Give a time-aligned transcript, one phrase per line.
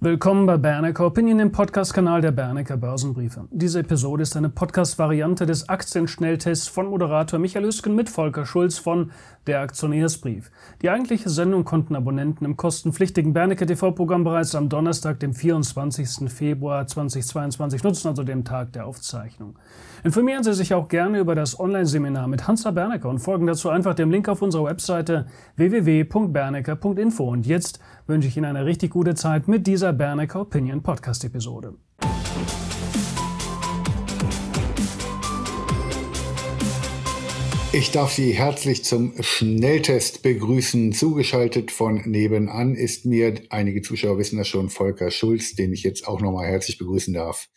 [0.00, 3.48] Willkommen bei Bernecker Opinion, dem Podcast-Kanal der Bernecker Börsenbriefe.
[3.50, 9.10] Diese Episode ist eine Podcast-Variante des Aktienschnelltests von Moderator Michael Üsken mit Volker Schulz von
[9.48, 10.52] Der Aktionärsbrief.
[10.82, 16.30] Die eigentliche Sendung konnten Abonnenten im kostenpflichtigen Bernecker TV-Programm bereits am Donnerstag, dem 24.
[16.30, 19.58] Februar 2022 nutzen, also dem Tag der Aufzeichnung.
[20.04, 23.94] Informieren Sie sich auch gerne über das Online-Seminar mit Hansa Bernecker und folgen dazu einfach
[23.94, 25.26] dem Link auf unserer Webseite
[25.56, 27.24] www.bernecker.info.
[27.28, 31.74] Und jetzt wünsche ich Ihnen eine richtig gute Zeit mit dieser Bernecker Opinion Podcast Episode.
[37.70, 40.94] Ich darf Sie herzlich zum Schnelltest begrüßen.
[40.94, 46.08] Zugeschaltet von nebenan ist mir, einige Zuschauer wissen das schon, Volker Schulz, den ich jetzt
[46.08, 47.48] auch nochmal herzlich begrüßen darf.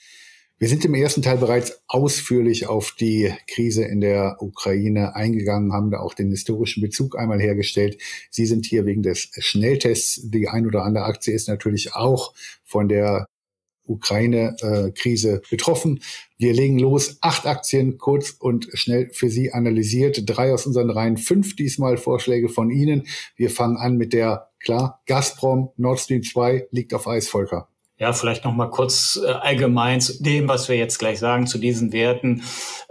[0.62, 5.90] Wir sind im ersten Teil bereits ausführlich auf die Krise in der Ukraine eingegangen, haben
[5.90, 8.00] da auch den historischen Bezug einmal hergestellt.
[8.30, 10.22] Sie sind hier wegen des Schnelltests.
[10.30, 13.26] Die ein oder andere Aktie ist natürlich auch von der
[13.86, 16.04] Ukraine-Krise betroffen.
[16.38, 17.18] Wir legen los.
[17.22, 20.22] Acht Aktien, kurz und schnell für Sie analysiert.
[20.28, 23.08] Drei aus unseren Reihen, fünf diesmal Vorschläge von Ihnen.
[23.36, 27.71] Wir fangen an mit der, klar, Gazprom, Nord Stream 2 liegt auf Eis, Volker.
[28.02, 31.60] Ja, vielleicht noch mal kurz äh, allgemein zu dem, was wir jetzt gleich sagen, zu
[31.60, 32.42] diesen Werten,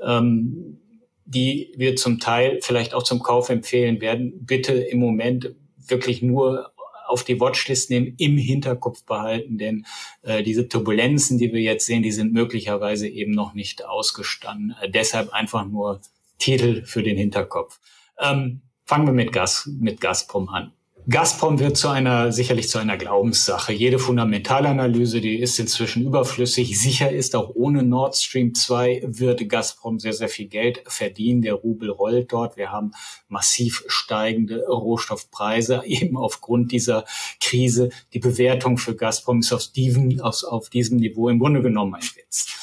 [0.01, 0.79] ähm,
[1.25, 4.47] die wir zum Teil vielleicht auch zum Kauf empfehlen werden.
[4.47, 6.71] Bitte im Moment wirklich nur
[7.09, 9.85] auf die Watchlist nehmen, im Hinterkopf behalten, denn
[10.23, 14.77] äh, diese Turbulenzen, die wir jetzt sehen, die sind möglicherweise eben noch nicht ausgestanden.
[14.81, 16.01] Äh, deshalb einfach nur
[16.39, 17.81] Titel für den Hinterkopf.
[18.17, 20.73] Ähm, fangen wir mit Gas, mit Gazprom an.
[21.11, 23.73] Gazprom wird zu einer, sicherlich zu einer Glaubenssache.
[23.73, 26.79] Jede Fundamentalanalyse, die ist inzwischen überflüssig.
[26.79, 31.43] Sicher ist, auch ohne Nord Stream 2 wird Gazprom sehr, sehr viel Geld verdienen.
[31.43, 32.57] Der Rubel rollt dort.
[32.57, 32.93] Wir haben
[33.29, 37.05] massiv steigende Rohstoffpreise, eben aufgrund dieser
[37.41, 37.91] Krise.
[38.13, 42.03] Die Bewertung für Gazprom ist auf diesem, auf, auf diesem Niveau im Grunde genommen ein
[42.03, 42.60] Witz.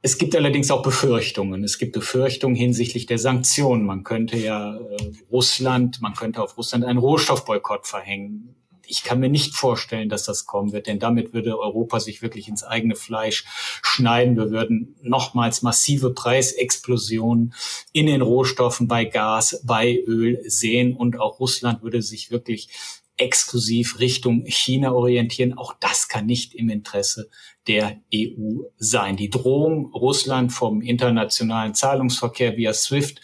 [0.00, 1.64] Es gibt allerdings auch Befürchtungen.
[1.64, 3.84] Es gibt Befürchtungen hinsichtlich der Sanktionen.
[3.84, 8.54] Man könnte ja äh, Russland, man könnte auf Russland einen Rohstoffboykott verhängen.
[8.86, 12.48] Ich kann mir nicht vorstellen, dass das kommen wird, denn damit würde Europa sich wirklich
[12.48, 13.44] ins eigene Fleisch
[13.82, 14.36] schneiden.
[14.36, 17.52] Wir würden nochmals massive Preisexplosionen
[17.92, 22.70] in den Rohstoffen bei Gas, bei Öl sehen und auch Russland würde sich wirklich
[23.18, 25.56] exklusiv Richtung China orientieren.
[25.56, 27.28] Auch das kann nicht im Interesse
[27.66, 29.16] der EU sein.
[29.16, 33.20] Die Drohung, Russland vom internationalen Zahlungsverkehr via SWIFT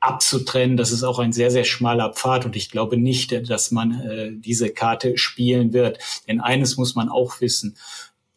[0.00, 4.00] abzutrennen, das ist auch ein sehr, sehr schmaler Pfad und ich glaube nicht, dass man
[4.00, 5.98] äh, diese Karte spielen wird.
[6.26, 7.76] Denn eines muss man auch wissen,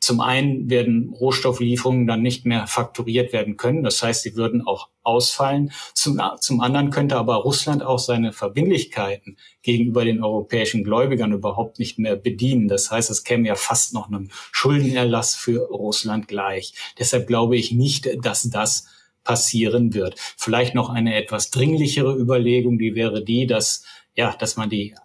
[0.04, 3.84] zum einen werden Rohstofflieferungen dann nicht mehr fakturiert werden können.
[3.84, 5.72] Das heißt, sie würden auch ausfallen.
[5.94, 12.00] Zum, zum anderen könnte aber Russland auch seine Verbindlichkeiten gegenüber den europäischen Gläubigern überhaupt nicht
[12.00, 12.68] mehr bedienen.
[12.68, 16.74] Das heißt, es käme ja fast noch einem Schuldenerlass für Russland gleich.
[17.00, 18.88] Deshalb glaube ich nicht, dass das
[19.24, 20.20] passieren wird.
[20.38, 23.86] Vielleicht noch eine etwas dringlichere Überlegung, die wäre die, dass
[24.16, 24.96] ja, dass man die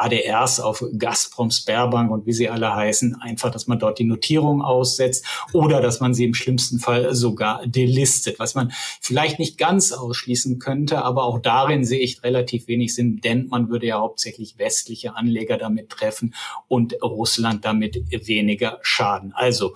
[0.00, 4.62] ADRs auf Gazprom, Sperrbank und wie sie alle heißen, einfach, dass man dort die Notierung
[4.62, 9.92] aussetzt oder dass man sie im schlimmsten Fall sogar delistet, was man vielleicht nicht ganz
[9.92, 14.58] ausschließen könnte, aber auch darin sehe ich relativ wenig Sinn, denn man würde ja hauptsächlich
[14.58, 16.34] westliche Anleger damit treffen
[16.68, 19.32] und Russland damit weniger schaden.
[19.34, 19.74] Also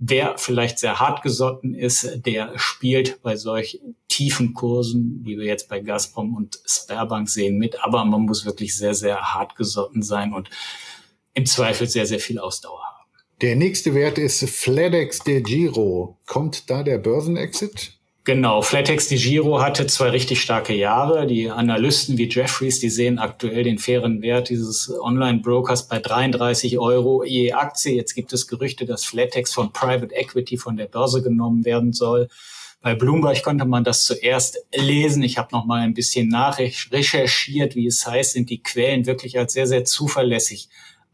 [0.00, 5.68] Wer vielleicht sehr hart gesotten ist, der spielt bei solch tiefen Kursen, wie wir jetzt
[5.68, 7.82] bei Gazprom und Sperrbank sehen, mit.
[7.84, 10.50] Aber man muss wirklich sehr, sehr hart gesotten sein und
[11.34, 12.98] im Zweifel sehr, sehr viel Ausdauer haben.
[13.40, 16.18] Der nächste Wert ist FedEx de Giro.
[16.26, 17.97] Kommt da der Börsenexit?
[18.28, 21.26] Genau, Flatex Di Giro hatte zwei richtig starke Jahre.
[21.26, 27.24] Die Analysten wie Jeffries, die sehen aktuell den fairen Wert dieses Online-Brokers bei 33 Euro
[27.24, 27.94] je Aktie.
[27.94, 32.28] Jetzt gibt es Gerüchte, dass Flatex von Private Equity von der Börse genommen werden soll.
[32.82, 35.22] Bei Bloomberg konnte man das zuerst lesen.
[35.22, 39.54] Ich habe noch mal ein bisschen nachrecherchiert, wie es heißt, sind die Quellen wirklich als
[39.54, 40.68] sehr, sehr zuverlässig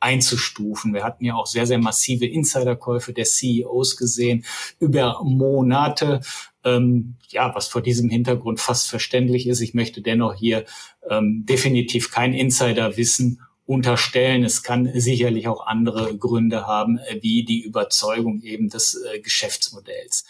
[0.05, 0.93] einzustufen.
[0.93, 4.45] Wir hatten ja auch sehr, sehr massive Insiderkäufe der CEOs gesehen
[4.79, 6.21] über Monate
[6.65, 9.61] ähm, ja, was vor diesem Hintergrund fast verständlich ist.
[9.61, 10.65] Ich möchte dennoch hier
[11.09, 14.45] ähm, definitiv kein Insiderwissen unterstellen.
[14.45, 20.25] Es kann sicherlich auch andere Gründe haben, äh, wie die Überzeugung eben des äh, Geschäftsmodells.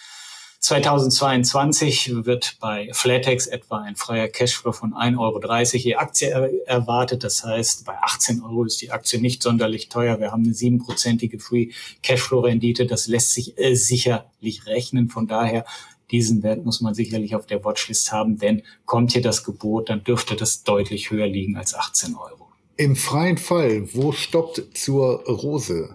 [0.65, 7.23] 2022 wird bei Flatex etwa ein freier Cashflow von 1,30 Euro je Aktie er erwartet.
[7.23, 10.21] Das heißt, bei 18 Euro ist die Aktie nicht sonderlich teuer.
[10.21, 11.69] Wir haben eine siebenprozentige Free
[12.03, 12.87] Cashflow Rendite.
[12.87, 15.11] Das lässt sich äh, sicherlich rechnen.
[15.11, 15.67] Von daher
[16.11, 20.03] diesen Wert muss man sicherlich auf der Watchlist haben, denn kommt hier das Gebot, dann
[20.03, 22.49] dürfte das deutlich höher liegen als 18 Euro.
[22.79, 25.95] Im freien Fall, wo stoppt zur Rose?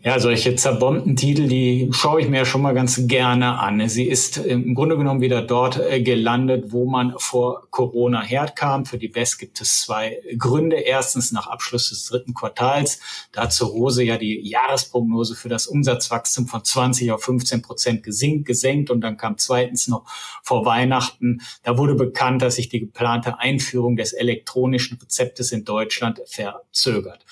[0.00, 3.88] Ja, solche zerbombten Titel, die schaue ich mir schon mal ganz gerne an.
[3.88, 8.86] Sie ist im Grunde genommen wieder dort äh, gelandet, wo man vor Corona herkam.
[8.86, 10.76] Für die BES gibt es zwei Gründe.
[10.76, 13.00] Erstens nach Abschluss des dritten Quartals.
[13.32, 18.04] Da hat zur Rose ja die Jahresprognose für das Umsatzwachstum von 20 auf 15 Prozent
[18.04, 18.90] gesenkt.
[18.90, 20.04] Und dann kam zweitens noch
[20.44, 21.40] vor Weihnachten.
[21.64, 27.24] Da wurde bekannt, dass sich die geplante Einführung des elektronischen Rezeptes in Deutschland verzögert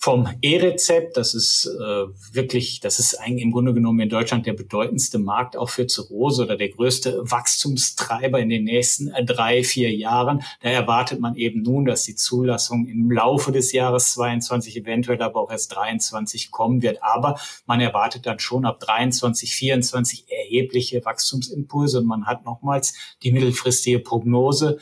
[0.00, 1.16] vom E-Rezept.
[1.16, 5.56] Das ist äh, wirklich, das ist eigentlich im Grunde genommen in Deutschland der bedeutendste Markt
[5.56, 10.44] auch für Zirrhose oder der größte Wachstumstreiber in den nächsten äh, drei, vier Jahren.
[10.62, 15.40] Da erwartet man eben nun, dass die Zulassung im Laufe des Jahres 22, eventuell aber
[15.40, 17.02] auch erst 23 kommen wird.
[17.02, 23.32] Aber man erwartet dann schon ab 23, 24 erhebliche Wachstumsimpulse und man hat nochmals die
[23.32, 24.78] mittelfristige Prognose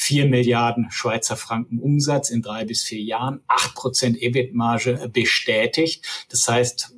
[0.00, 6.06] 4 Milliarden Schweizer Franken Umsatz in drei bis vier Jahren, 8 Prozent EBIT-Marge bestätigt.
[6.30, 6.94] Das heißt,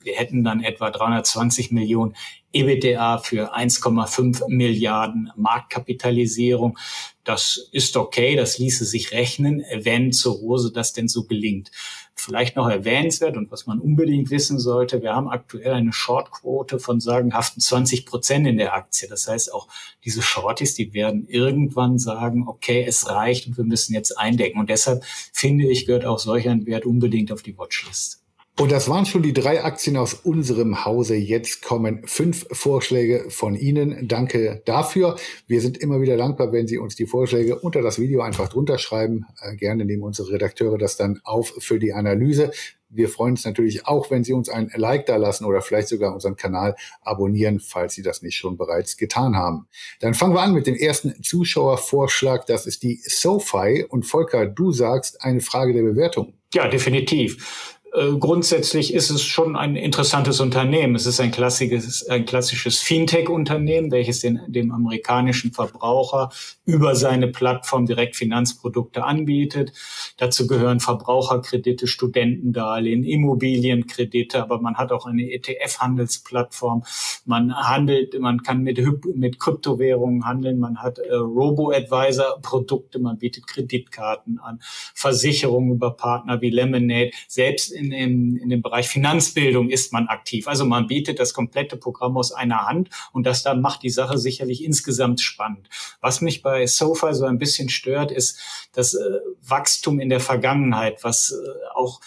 [0.00, 2.14] wir hätten dann etwa 320 Millionen
[2.54, 6.78] EBITDA für 1,5 Milliarden Marktkapitalisierung.
[7.24, 11.70] Das ist okay, das ließe sich rechnen, wenn zur Rose das denn so gelingt.
[12.14, 17.00] Vielleicht noch erwähnenswert und was man unbedingt wissen sollte, wir haben aktuell eine Shortquote von
[17.00, 19.08] sagenhaften 20 Prozent in der Aktie.
[19.08, 19.68] Das heißt, auch
[20.04, 24.60] diese Shorties, die werden irgendwann sagen, okay, es reicht und wir müssen jetzt eindecken.
[24.60, 28.23] Und deshalb finde ich, gehört auch solch ein Wert unbedingt auf die Watchlist.
[28.56, 31.16] Und das waren schon die drei Aktien aus unserem Hause.
[31.16, 34.06] Jetzt kommen fünf Vorschläge von Ihnen.
[34.06, 35.16] Danke dafür.
[35.48, 38.78] Wir sind immer wieder dankbar, wenn Sie uns die Vorschläge unter das Video einfach drunter
[38.78, 39.26] schreiben.
[39.40, 42.52] Äh, gerne nehmen unsere Redakteure das dann auf für die Analyse.
[42.88, 46.14] Wir freuen uns natürlich auch, wenn Sie uns ein Like da lassen oder vielleicht sogar
[46.14, 49.66] unseren Kanal abonnieren, falls Sie das nicht schon bereits getan haben.
[49.98, 52.46] Dann fangen wir an mit dem ersten Zuschauervorschlag.
[52.46, 53.84] Das ist die SoFi.
[53.88, 56.34] Und Volker, du sagst eine Frage der Bewertung.
[56.54, 57.74] Ja, definitiv.
[57.94, 60.96] Äh, grundsätzlich ist es schon ein interessantes Unternehmen.
[60.96, 66.30] Es ist ein klassisches, ein klassisches Fintech-Unternehmen, welches den, dem amerikanischen Verbraucher
[66.64, 69.72] über seine Plattform direkt Finanzprodukte anbietet.
[70.16, 76.84] Dazu gehören Verbraucherkredite, Studentendarlehen, Immobilienkredite, aber man hat auch eine ETF-Handelsplattform.
[77.24, 78.80] Man handelt, man kann mit,
[79.16, 84.60] mit Kryptowährungen handeln, man hat äh, Robo-Advisor-Produkte, man bietet Kreditkarten an,
[84.94, 87.10] Versicherungen über Partner wie Lemonade.
[87.26, 90.46] Selbst in, in, in dem Bereich Finanzbildung ist man aktiv.
[90.46, 94.18] Also man bietet das komplette Programm aus einer Hand und das dann macht die Sache
[94.18, 95.68] sicherlich insgesamt spannend.
[96.00, 98.38] Was mich bei SoFi so ein bisschen stört, ist
[98.72, 99.00] das äh,
[99.42, 102.00] Wachstum in der Vergangenheit, was äh, auch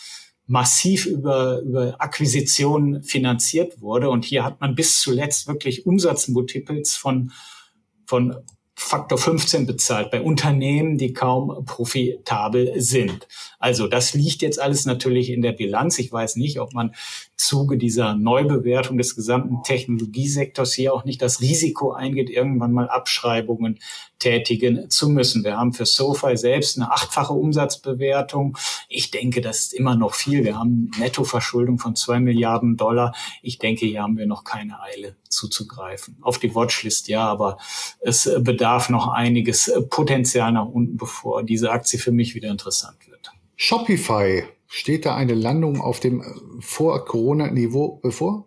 [0.46, 4.10] massiv über, über Akquisitionen finanziert wurde.
[4.10, 7.32] Und hier hat man bis zuletzt wirklich Umsatzmultiples von,
[8.06, 8.38] von
[8.80, 13.28] Faktor 15 bezahlt bei Unternehmen, die kaum profitabel sind.
[13.58, 15.98] Also das liegt jetzt alles natürlich in der Bilanz.
[15.98, 16.94] Ich weiß nicht, ob man
[17.36, 23.80] Zuge dieser Neubewertung des gesamten Technologiesektors hier auch nicht das Risiko eingeht, irgendwann mal Abschreibungen
[24.20, 25.44] tätigen zu müssen.
[25.44, 28.58] Wir haben für SoFi selbst eine achtfache Umsatzbewertung.
[28.90, 30.44] Ich denke, das ist immer noch viel.
[30.44, 33.14] Wir haben Nettoverschuldung von zwei Milliarden Dollar.
[33.42, 36.18] Ich denke, hier haben wir noch keine Eile zuzugreifen.
[36.22, 37.58] Auf die Watchlist ja, aber
[38.00, 43.32] es bedarf noch einiges Potenzial nach unten, bevor diese Aktie für mich wieder interessant wird.
[43.56, 46.26] Shopify Steht da eine Landung auf dem äh,
[46.60, 48.46] Vor-Corona-Niveau bevor?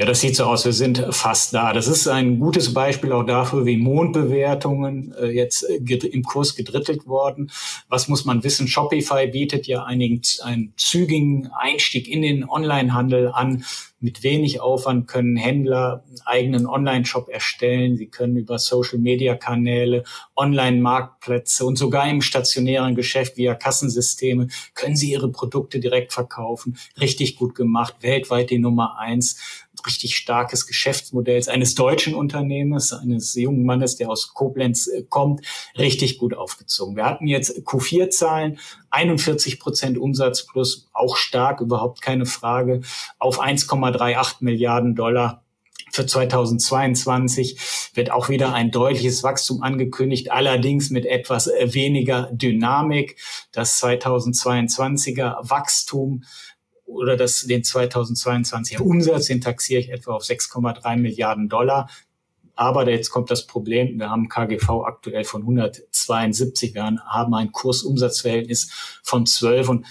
[0.00, 1.74] Ja, das sieht so aus, wir sind fast da.
[1.74, 7.06] Das ist ein gutes Beispiel auch dafür, wie Mondbewertungen äh, jetzt äh, im Kurs gedrittelt
[7.06, 7.50] worden.
[7.90, 8.66] Was muss man wissen?
[8.66, 13.62] Shopify bietet ja einigen, einen zügigen Einstieg in den Onlinehandel an
[14.00, 17.96] mit wenig Aufwand können Händler einen eigenen Online-Shop erstellen.
[17.96, 20.04] Sie können über Social-Media-Kanäle,
[20.36, 26.78] Online-Marktplätze und sogar im stationären Geschäft via Kassensysteme können sie ihre Produkte direkt verkaufen.
[26.98, 33.64] Richtig gut gemacht, weltweit die Nummer eins richtig starkes Geschäftsmodells eines deutschen Unternehmens, eines jungen
[33.64, 35.44] Mannes, der aus Koblenz äh, kommt,
[35.78, 36.96] richtig gut aufgezogen.
[36.96, 38.58] Wir hatten jetzt Q4-Zahlen,
[38.90, 42.80] 41 Prozent Umsatz plus, auch stark, überhaupt keine Frage,
[43.18, 45.44] auf 1,38 Milliarden Dollar.
[45.92, 53.16] Für 2022 wird auch wieder ein deutliches Wachstum angekündigt, allerdings mit etwas äh, weniger Dynamik.
[53.52, 56.22] Das 2022er Wachstum
[56.90, 61.88] oder das, den 2022er Umsatz, den taxiere ich etwa auf 6,3 Milliarden Dollar.
[62.54, 69.00] Aber jetzt kommt das Problem, wir haben KGV aktuell von 172, wir haben ein Kursumsatzverhältnis
[69.02, 69.86] von 12 und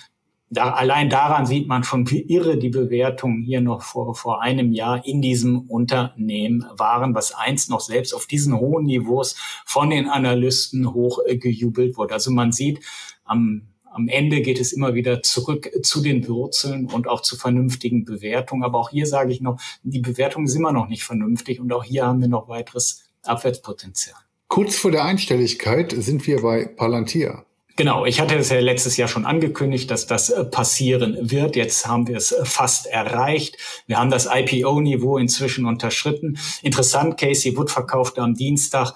[0.52, 4.72] da, allein daran sieht man schon, wie irre die Bewertungen hier noch vor, vor einem
[4.72, 10.10] Jahr in diesem Unternehmen waren, was einst noch selbst auf diesen hohen Niveaus von den
[10.10, 12.14] Analysten hoch äh, wurde.
[12.14, 12.80] Also man sieht,
[13.26, 13.68] am
[14.00, 18.64] am Ende geht es immer wieder zurück zu den Wurzeln und auch zu vernünftigen Bewertungen.
[18.64, 21.84] Aber auch hier sage ich noch, die Bewertungen sind immer noch nicht vernünftig und auch
[21.84, 24.16] hier haben wir noch weiteres Abwärtspotenzial.
[24.48, 27.46] Kurz vor der Einstelligkeit sind wir bei Palantir.
[27.76, 31.56] Genau, ich hatte es ja letztes Jahr schon angekündigt, dass das äh, passieren wird.
[31.56, 33.58] Jetzt haben wir es äh, fast erreicht.
[33.88, 36.38] Wir haben das IPO-Niveau inzwischen unterschritten.
[36.62, 38.94] Interessant, Casey Wood verkaufte am Dienstag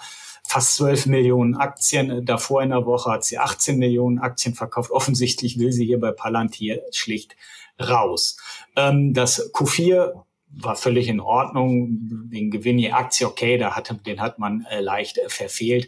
[0.53, 2.25] fast 12 Millionen Aktien.
[2.25, 4.91] Davor in der Woche hat sie 18 Millionen Aktien verkauft.
[4.91, 7.35] Offensichtlich will sie hier bei Palantir schlicht
[7.79, 8.37] raus.
[8.75, 10.13] Ähm, das Q4
[10.55, 11.87] war völlig in Ordnung.
[12.29, 15.87] Den Gewinn je Aktie, okay, da hatte, den hat man äh, leicht äh, verfehlt.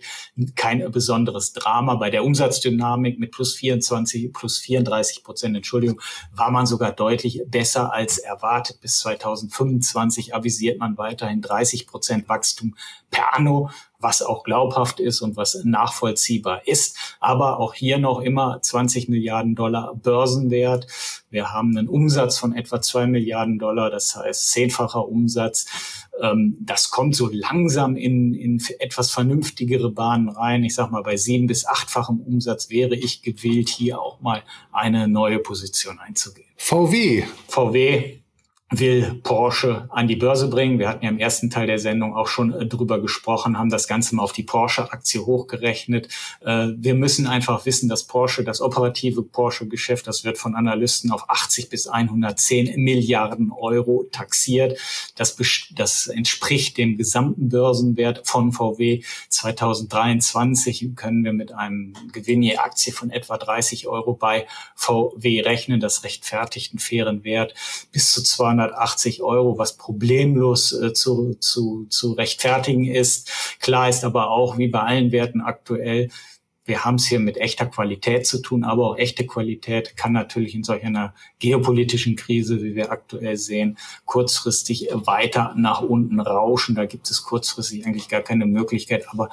[0.55, 1.93] Kein besonderes Drama.
[1.93, 6.01] Bei der Umsatzdynamik mit plus 24, plus 34 Prozent, Entschuldigung,
[6.33, 8.81] war man sogar deutlich besser als erwartet.
[8.81, 12.75] Bis 2025 avisiert man weiterhin 30 Prozent Wachstum
[13.11, 13.69] per anno
[13.99, 16.97] was auch glaubhaft ist und was nachvollziehbar ist.
[17.19, 20.87] Aber auch hier noch immer 20 Milliarden Dollar Börsenwert.
[21.29, 25.65] Wir haben einen Umsatz von etwa zwei Milliarden Dollar, das heißt zehnfacher Umsatz.
[26.21, 30.63] Ähm, das kommt so langsam in, in etwas vernünftigere Bahnen rein.
[30.63, 35.07] Ich sag mal, bei sieben bis achtfachem Umsatz wäre ich gewillt, hier auch mal eine
[35.07, 36.47] neue Position einzugehen.
[36.57, 37.23] VW.
[37.47, 38.24] VW
[38.71, 40.79] will Porsche an die Börse bringen.
[40.79, 43.87] Wir hatten ja im ersten Teil der Sendung auch schon äh, drüber gesprochen, haben das
[43.87, 46.07] Ganze mal auf die Porsche-Aktie hochgerechnet.
[46.41, 51.29] Äh, wir müssen einfach wissen, dass Porsche, das operative Porsche-Geschäft, das wird von Analysten auf
[51.29, 54.79] 80 bis 110 Milliarden Euro taxiert.
[55.15, 55.37] Das,
[55.75, 60.89] das entspricht dem gesamten Börsenwert von VW 2023.
[60.95, 65.79] Können wir mit einem Gewinn je Aktie von etwa 30 Euro bei VW rechnen.
[65.79, 67.53] Das rechtfertigt einen fairen Wert
[67.91, 73.57] bis zu 200 280 Euro, was problemlos äh, zu, zu, zu rechtfertigen ist.
[73.59, 76.09] Klar ist aber auch, wie bei allen Werten aktuell,
[76.67, 80.55] wir haben es hier mit echter Qualität zu tun, aber auch echte Qualität kann natürlich
[80.55, 86.73] in solch einer geopolitischen Krise, wie wir aktuell sehen, kurzfristig weiter nach unten rauschen.
[86.73, 89.29] Da gibt es kurzfristig eigentlich gar keine Möglichkeit, aber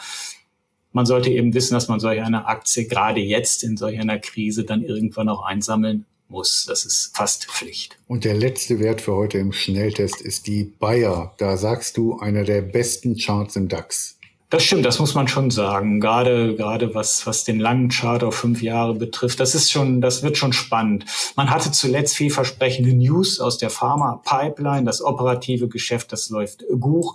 [0.93, 4.65] man sollte eben wissen, dass man solch eine Aktie gerade jetzt in solch einer Krise
[4.65, 6.65] dann irgendwann auch einsammeln muss.
[6.67, 7.97] Das ist fast Pflicht.
[8.09, 11.35] Und der letzte Wert für heute im Schnelltest ist die Bayer.
[11.39, 14.17] Da sagst du, einer der besten Charts im DAX.
[14.51, 15.99] Das stimmt, das muss man schon sagen.
[15.99, 20.23] Gerade, gerade was, was den langen Chart auf fünf Jahre betrifft, das ist schon, das
[20.23, 21.07] wird schon spannend.
[21.37, 24.85] Man hatte zuletzt vielversprechende News aus der Pharma-Pipeline.
[24.85, 27.15] Das operative Geschäft, das läuft gut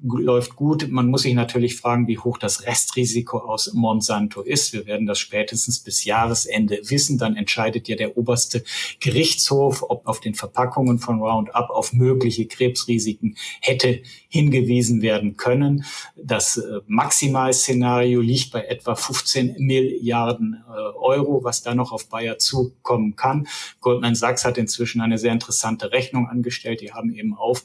[0.00, 0.88] läuft gut.
[0.88, 4.72] Man muss sich natürlich fragen, wie hoch das Restrisiko aus Monsanto ist.
[4.72, 7.18] Wir werden das spätestens bis Jahresende wissen.
[7.18, 8.62] Dann entscheidet ja der oberste
[9.00, 15.84] Gerichtshof, ob auf den Verpackungen von Roundup auf mögliche Krebsrisiken hätte hingewiesen werden können.
[16.16, 22.38] Das äh, Maximalszenario liegt bei etwa 15 Milliarden äh, Euro, was da noch auf Bayer
[22.38, 23.48] zukommen kann.
[23.80, 26.80] Goldman Sachs hat inzwischen eine sehr interessante Rechnung angestellt.
[26.82, 27.64] Die haben eben aus,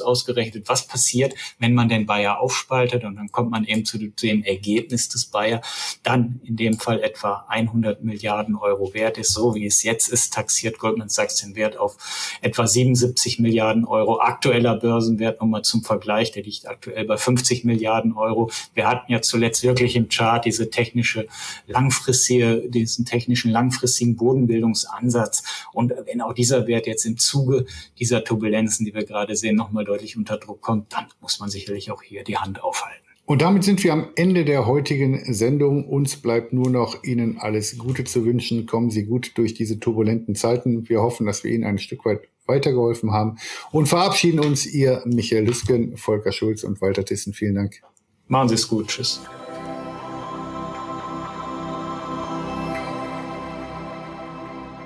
[0.00, 3.98] ausgerechnet, was passiert, wenn wenn man den Bayer aufspaltet und dann kommt man eben zu
[3.98, 5.60] dem Ergebnis des Bayer,
[6.04, 10.32] dann in dem Fall etwa 100 Milliarden Euro wert ist, so wie es jetzt ist,
[10.32, 11.96] taxiert Goldman Sachs den Wert auf
[12.42, 14.20] etwa 77 Milliarden Euro.
[14.20, 18.52] Aktueller Börsenwert nochmal zum Vergleich, der liegt aktuell bei 50 Milliarden Euro.
[18.74, 21.26] Wir hatten ja zuletzt wirklich im Chart diese technische
[21.66, 25.42] langfristige, diesen technischen langfristigen Bodenbildungsansatz.
[25.72, 27.66] Und wenn auch dieser Wert jetzt im Zuge
[27.98, 31.63] dieser Turbulenzen, die wir gerade sehen, nochmal deutlich unter Druck kommt, dann muss man sich
[31.64, 33.00] sicherlich auch hier die Hand aufhalten.
[33.26, 35.88] Und damit sind wir am Ende der heutigen Sendung.
[35.88, 38.66] Uns bleibt nur noch Ihnen alles Gute zu wünschen.
[38.66, 40.88] Kommen Sie gut durch diese turbulenten Zeiten.
[40.90, 43.38] Wir hoffen, dass wir Ihnen ein Stück weit weitergeholfen haben
[43.72, 44.66] und verabschieden uns.
[44.66, 47.32] Ihr Michael Lüsken, Volker Schulz und Walter Tissen.
[47.32, 47.80] Vielen Dank.
[48.28, 48.88] Machen Sie es gut.
[48.88, 49.22] Tschüss.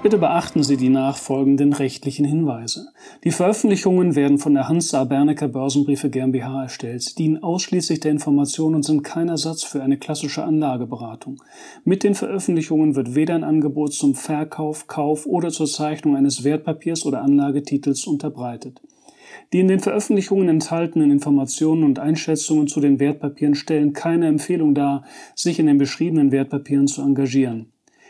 [0.01, 2.87] Bitte beachten Sie die nachfolgenden rechtlichen Hinweise.
[3.25, 8.85] Die Veröffentlichungen werden von der Hansa Bernecker Börsenbriefe GmbH erstellt, dienen ausschließlich der Information und
[8.85, 11.43] sind kein Ersatz für eine klassische Anlageberatung.
[11.85, 17.05] Mit den Veröffentlichungen wird weder ein Angebot zum Verkauf, Kauf oder zur Zeichnung eines Wertpapiers
[17.05, 18.81] oder Anlagetitels unterbreitet.
[19.53, 25.05] Die in den Veröffentlichungen enthaltenen Informationen und Einschätzungen zu den Wertpapieren stellen keine Empfehlung dar,
[25.35, 27.73] sich in den beschriebenen Wertpapieren zu engagieren.